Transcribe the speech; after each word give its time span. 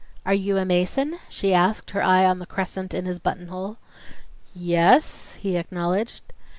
"Are 0.25 0.33
you 0.33 0.57
a 0.57 0.65
Mason?" 0.65 1.19
she 1.29 1.53
asked, 1.53 1.91
her 1.91 2.01
eye 2.01 2.25
on 2.25 2.39
the 2.39 2.47
crescent 2.47 2.91
in 2.95 3.05
his 3.05 3.19
buttonhole. 3.19 3.77
"Y 3.77 3.77
yes," 4.55 5.35
he 5.35 5.57
acknowledged. 5.57 6.23